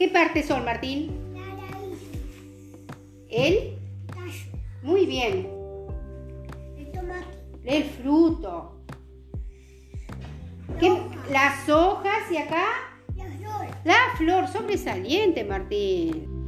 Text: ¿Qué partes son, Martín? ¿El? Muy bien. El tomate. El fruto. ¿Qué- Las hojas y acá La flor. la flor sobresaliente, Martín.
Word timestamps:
¿Qué 0.00 0.08
partes 0.08 0.46
son, 0.46 0.64
Martín? 0.64 1.10
¿El? 3.28 3.76
Muy 4.82 5.04
bien. 5.04 5.46
El 6.78 6.90
tomate. 6.90 7.26
El 7.64 7.84
fruto. 7.84 8.80
¿Qué- 10.80 11.02
Las 11.30 11.68
hojas 11.68 12.32
y 12.32 12.38
acá 12.38 12.64
La 13.14 13.24
flor. 13.26 13.66
la 13.84 13.98
flor 14.16 14.48
sobresaliente, 14.48 15.44
Martín. 15.44 16.39